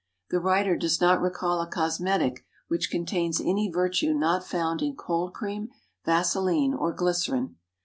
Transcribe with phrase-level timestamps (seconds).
[0.31, 5.35] The writer does not recall a cosmetic which contains any virtue not found in cold
[5.35, 5.69] cream,
[6.05, 7.57] vaseline, or glycerine.